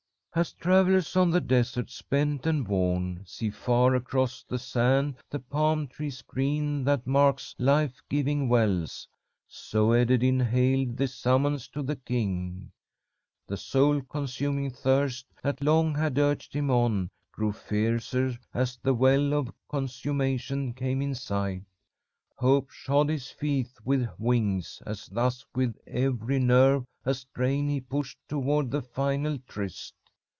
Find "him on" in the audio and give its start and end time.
16.55-17.09